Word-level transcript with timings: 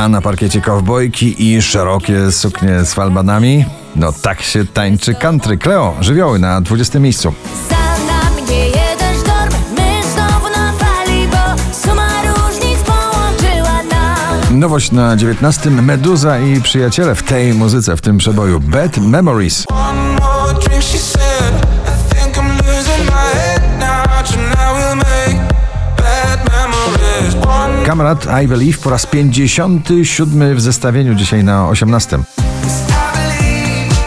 a 0.00 0.08
na 0.08 0.20
parkiecie 0.20 0.60
kowbojki 0.60 1.54
i 1.54 1.62
szerokie 1.62 2.32
suknie 2.32 2.84
z 2.84 2.94
falbanami. 2.94 3.64
No 3.96 4.12
tak 4.12 4.42
się 4.42 4.66
tańczy 4.66 5.14
country. 5.14 5.58
Cleo, 5.58 5.94
żywioły 6.00 6.38
na 6.38 6.60
20 6.60 6.98
miejscu. 6.98 7.34
Nowość 14.50 14.92
na 14.92 15.16
19 15.16 15.70
Meduza 15.70 16.38
i 16.38 16.60
przyjaciele 16.60 17.14
w 17.14 17.22
tej 17.22 17.54
muzyce, 17.54 17.96
w 17.96 18.00
tym 18.00 18.18
przeboju 18.18 18.60
Bad 18.60 18.98
Memories. 18.98 19.66
Kamrat 27.90 28.26
I 28.42 28.46
Believe 28.48 28.78
po 28.78 28.90
raz 28.90 29.06
57 29.06 30.54
w 30.54 30.60
zestawieniu 30.60 31.14
dzisiaj 31.14 31.44
na 31.44 31.68
18. 31.68 32.16
I 32.16 32.20
believe 32.20 32.24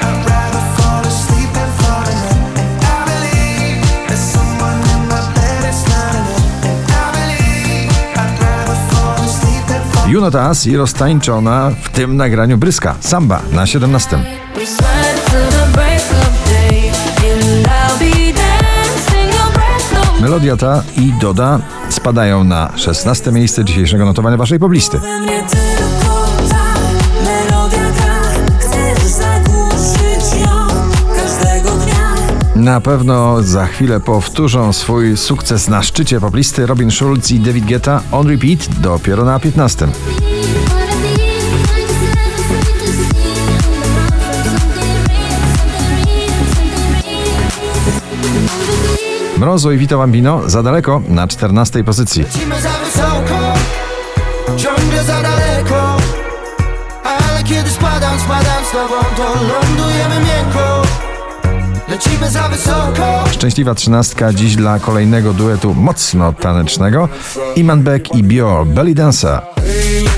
I'd 0.00 0.28
rather 0.28 0.60
fall 0.76 1.06
asleep 1.06 1.56
and 1.56 1.72
fall 1.80 2.04
in 2.12 2.16
love. 2.16 2.56
And 10.08 10.66
I 10.66 10.76
roztańczona 10.76 11.70
w 11.82 11.88
tym 11.88 12.16
nagraniu 12.16 12.58
Bryska. 12.58 12.94
Samba 13.00 13.42
na 13.52 13.66
17. 13.66 14.16
We 14.56 14.66
sweat 14.66 15.24
to 15.24 15.56
the 15.56 15.72
break 15.72 16.02
of 16.10 16.48
day, 16.48 16.90
and 17.32 17.66
I'll 17.66 17.98
be 17.98 18.32
dancing 18.32 19.34
your 19.34 19.52
breath 19.52 19.92
away. 19.92 20.22
Melodia 20.22 20.56
ta 20.56 20.82
i 20.96 21.12
Doda 21.20 21.75
spadają 22.06 22.44
na 22.44 22.72
16 22.76 23.32
miejsce 23.32 23.64
dzisiejszego 23.64 24.04
notowania 24.04 24.36
waszej 24.36 24.58
poblisty. 24.58 24.98
We 24.98 25.20
mnie 25.20 25.42
tylko 25.42 26.26
ta 26.50 26.64
melodia 27.24 27.92
gra, 27.92 28.20
chcesz 28.58 29.04
zagłuszyć 29.04 30.40
ją 30.40 30.66
każdego 31.16 31.70
dnia. 31.70 32.14
Na 32.56 32.80
pewno 32.80 33.42
za 33.42 33.66
chwilę 33.66 34.00
powtórzą 34.00 34.72
swój 34.72 35.16
sukces 35.16 35.68
na 35.68 35.82
szczycie 35.82 36.20
poblisty 36.20 36.66
Robin 36.66 36.90
Schulz 36.90 37.30
i 37.30 37.40
David 37.40 37.64
Guetta 37.64 38.02
on 38.12 38.28
repeat 38.28 38.68
dopiero 38.80 39.24
na 39.24 39.40
15. 39.40 39.88
Mrozo 49.38 49.72
i 49.72 49.78
Vito 49.78 49.98
Bambino 49.98 50.42
za 50.46 50.62
daleko 50.62 51.02
na 51.08 51.28
14 51.28 51.84
pozycji. 51.84 52.22
Lecimy 52.22 52.60
za 52.60 52.68
wysoko, 52.68 53.54
ciągle 54.56 55.04
za 55.04 55.22
daleko. 55.22 55.96
Ale 57.04 57.44
kiedy 57.44 57.70
spadam, 57.70 58.20
spadam 58.20 58.64
z 58.68 58.70
tobą, 58.70 58.94
to 59.16 59.22
lądujemy 59.24 60.14
miękko. 60.14 60.82
Lecimy 61.88 62.30
za 62.30 62.48
wysoko. 62.48 63.24
Szczęśliwa 63.30 63.74
trzynastka 63.74 64.32
dziś 64.32 64.56
dla 64.56 64.78
kolejnego 64.78 65.32
duetu 65.32 65.74
mocno 65.74 66.32
tanecznego. 66.32 67.08
Iman 67.56 67.82
Beck 67.82 68.14
i 68.14 68.22
Bior 68.22 68.66
Belly 68.66 68.94
Dancer. 68.94 69.40
Hey 69.56 70.16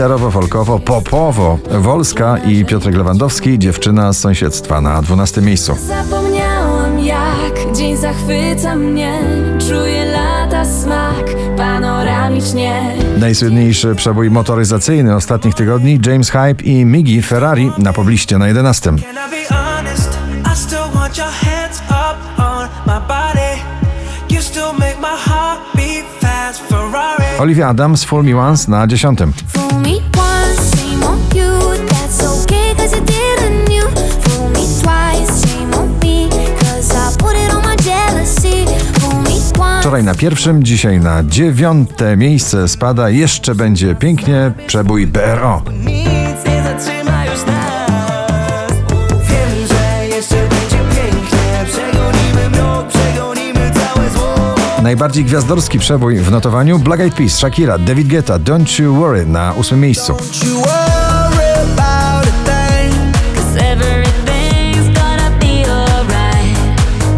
ladies, 0.00 0.20
drop 0.20 0.32
it 0.32 0.40
down. 0.40 0.60
Just 0.60 0.64
wanna 0.64 0.64
see 0.64 0.64
you 0.64 0.64
touch 0.64 0.64
the 0.64 0.64
ground. 0.64 0.66
Don't 0.66 0.66
be 0.66 0.66
shy, 0.66 0.66
girl, 0.66 0.78
go 0.78 0.90
bonanza. 0.90 1.50
Shake 1.50 1.50
your 1.50 1.50
body 1.50 1.50
like 1.50 1.50
a 1.50 1.50
belly 1.50 1.50
dancer. 1.50 1.50
Gitarowo, 1.50 1.50
folkowo, 1.50 1.58
popowo 1.58 1.58
Wolska 1.80 2.38
i 2.38 2.64
Piotrek 2.64 2.96
Lewandowski 2.96 3.58
Dziewczyna 3.58 4.12
z 4.12 4.18
sąsiedztwa 4.18 4.80
na 4.80 5.02
12 5.02 5.42
miejscu. 5.42 5.76
Zapomniałam 5.86 6.98
jak 6.98 7.72
dzień 7.76 7.96
zachwyca 7.96 8.76
mnie 8.76 9.18
Czuję 9.68 10.04
lata 10.04 10.64
smak 10.64 11.24
panoramicznie 11.56 12.96
Najsłynniejszy 13.18 13.94
przebój 13.94 14.30
motoryzacyjny 14.30 15.16
ostatnich 15.16 15.54
tygodni 15.54 16.00
James 16.06 16.30
Hype 16.30 16.64
i 16.64 16.84
Miggy 16.84 17.22
Ferrari 17.22 17.72
na 17.78 17.92
pobliście 17.92 18.38
na 18.38 18.48
11. 18.48 18.90
Can 18.90 18.98
I 18.98 19.30
be 19.30 19.54
honest? 19.54 20.18
I 20.52 20.56
still 20.56 20.94
want 20.94 21.18
your 21.18 21.30
hands 21.30 21.82
up 21.90 22.40
on 22.40 22.68
my 22.86 23.08
body. 23.08 23.62
You 24.30 24.42
still 24.42 24.72
make 24.78 25.00
my 25.00 25.16
heart 25.16 25.60
beat 25.76 26.04
fast. 26.20 26.29
Olivia 27.38 27.68
Adams 27.68 28.04
Full 28.04 28.22
Me 28.22 28.34
Once 28.36 28.70
na 28.70 28.86
10. 28.86 29.16
Fool 29.46 29.80
me 29.80 29.90
once, 30.16 30.76
shame 30.76 31.06
on 31.06 31.18
you 31.34 31.86
That's 31.88 32.22
okay 32.22 32.74
cause 32.76 32.96
you 32.96 33.04
didn't 33.04 33.70
you. 33.72 33.88
Fool 34.20 34.48
me 34.48 34.66
twice, 34.82 35.46
shame 35.46 35.74
on 35.74 35.88
me 36.02 36.28
Cause 36.58 36.94
I 36.94 37.16
put 37.18 37.36
it 37.36 37.54
on 37.54 37.62
my 37.62 37.76
jealousy. 37.76 38.66
Fool 39.00 39.22
me 39.22 39.40
once. 39.58 39.80
Wczoraj 39.80 40.04
na 40.04 40.14
pierwszym, 40.14 40.62
dzisiaj 40.64 41.00
na 41.00 41.24
dziewiąte 41.24 42.16
miejsce 42.16 42.68
spada. 42.68 43.10
Jeszcze 43.10 43.54
będzie 43.54 43.94
pięknie 43.94 44.52
przebój 44.66 45.06
BRO. 45.06 45.62
Nic 45.84 46.44
nie 46.46 46.62
zatrzyma 46.62 47.19
Najbardziej 54.82 55.24
gwiazdorski 55.24 55.78
przebój 55.78 56.16
w 56.18 56.30
notowaniu 56.30 56.78
Black 56.78 57.00
Eyed 57.00 57.14
Peas, 57.14 57.38
Shakira, 57.38 57.78
David 57.78 58.08
Guetta, 58.08 58.38
Don't 58.38 58.82
You 58.82 58.94
Worry 58.94 59.26
na 59.26 59.52
ósmym 59.52 59.80
miejscu. 59.80 60.12
Don't 60.12 60.46
you 60.46 60.54
worry 60.54 61.50
about 61.62 62.28
a 62.28 62.50
thing. 62.50 62.94
Cause 63.36 63.60
everything's 63.72 64.86
gonna 64.94 65.30
be 65.40 65.70
alright 65.70 66.58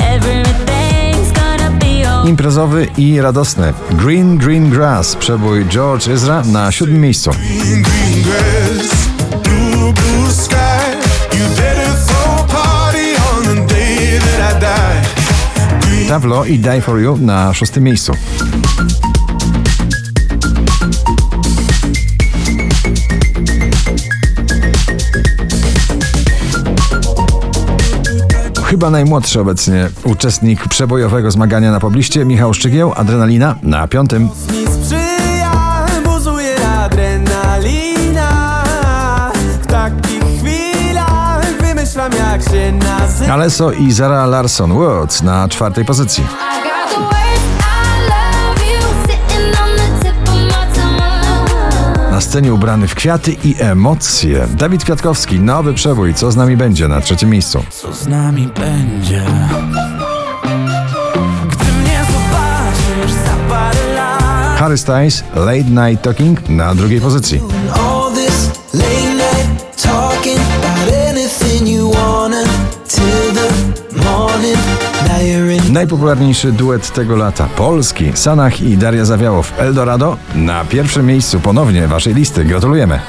Everything's 0.00 1.32
gonna 1.32 1.70
be 1.70 2.08
alright 2.08 2.28
Imprezowy 2.28 2.88
i 2.98 3.20
radosny 3.20 3.72
Green 3.90 4.38
Green 4.38 4.70
Grass, 4.70 5.16
przebój 5.16 5.66
George 5.66 6.12
Ezra 6.12 6.42
na 6.52 6.72
siódmym 6.72 7.00
miejscu. 7.00 7.30
Green, 7.30 7.82
green 7.82 9.05
Tavlo 16.16 16.44
i 16.44 16.58
Die 16.58 16.80
For 16.80 16.98
You 17.00 17.16
na 17.16 17.54
szóstym 17.54 17.84
miejscu. 17.84 18.12
Chyba 28.64 28.90
najmłodszy 28.90 29.40
obecnie 29.40 29.88
uczestnik 30.04 30.68
przebojowego 30.68 31.30
zmagania 31.30 31.70
na 31.70 31.80
pobliście 31.80 32.24
Michał 32.24 32.54
Szczygieł, 32.54 32.92
Adrenalina 32.96 33.58
na 33.62 33.88
piątym. 33.88 34.28
Alesso 43.32 43.72
i 43.72 43.92
Zara 43.92 44.26
Larson 44.26 44.72
Words 44.72 45.22
na 45.22 45.48
czwartej 45.48 45.84
pozycji. 45.84 46.24
Na 52.10 52.20
scenie 52.20 52.54
ubrany 52.54 52.88
w 52.88 52.94
kwiaty 52.94 53.36
i 53.44 53.56
emocje. 53.58 54.46
Dawid 54.56 54.84
Kwiatkowski, 54.84 55.40
nowy 55.40 55.74
przebój, 55.74 56.14
co 56.14 56.32
z 56.32 56.36
nami 56.36 56.56
będzie 56.56 56.88
na 56.88 57.00
trzecim 57.00 57.30
miejscu. 57.30 57.62
Co 57.70 57.92
z 57.94 58.06
nami 58.06 58.48
będzie? 58.60 59.22
Gdy 61.50 61.64
mnie 61.64 62.00
zobaczysz 62.04 63.12
za 63.12 63.54
parę 63.54 63.94
lat. 63.94 64.58
Harry 64.58 64.78
Styles, 64.78 65.24
Late 65.34 65.88
Night 65.90 66.04
Talking 66.04 66.48
na 66.48 66.74
drugiej 66.74 67.00
pozycji. 67.00 67.40
Najpopularniejszy 75.76 76.52
duet 76.52 76.92
tego 76.92 77.16
lata, 77.16 77.48
polski, 77.56 78.12
Sanach 78.14 78.60
i 78.60 78.76
Daria 78.76 79.04
Zawiałow, 79.04 79.52
Eldorado 79.58 80.16
na 80.34 80.64
pierwszym 80.64 81.06
miejscu 81.06 81.40
ponownie 81.40 81.88
waszej 81.88 82.14
listy. 82.14 82.44
Gratulujemy. 82.44 83.00